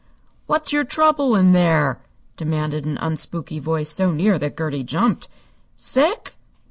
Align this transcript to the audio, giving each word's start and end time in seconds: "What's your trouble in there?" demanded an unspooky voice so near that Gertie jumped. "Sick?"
"What's 0.47 0.73
your 0.73 0.83
trouble 0.83 1.35
in 1.35 1.53
there?" 1.53 2.01
demanded 2.35 2.85
an 2.85 2.97
unspooky 2.97 3.59
voice 3.61 3.91
so 3.91 4.11
near 4.11 4.39
that 4.39 4.57
Gertie 4.57 4.83
jumped. 4.83 5.27
"Sick?" 5.77 6.37